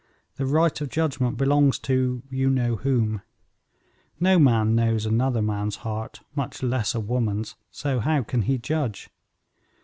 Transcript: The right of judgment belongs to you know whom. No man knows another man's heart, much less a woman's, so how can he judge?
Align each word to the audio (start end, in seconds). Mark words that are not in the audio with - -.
The 0.37 0.47
right 0.47 0.81
of 0.81 0.89
judgment 0.89 1.37
belongs 1.37 1.77
to 1.81 2.23
you 2.31 2.49
know 2.49 2.77
whom. 2.77 3.21
No 4.19 4.39
man 4.39 4.73
knows 4.73 5.05
another 5.05 5.43
man's 5.43 5.75
heart, 5.85 6.21
much 6.33 6.63
less 6.63 6.95
a 6.95 6.99
woman's, 6.99 7.53
so 7.69 7.99
how 7.99 8.23
can 8.23 8.41
he 8.41 8.57
judge? 8.57 9.11